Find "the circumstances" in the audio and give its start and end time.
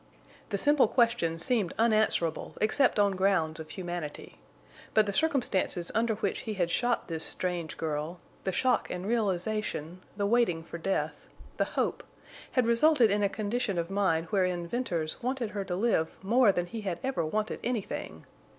5.05-5.91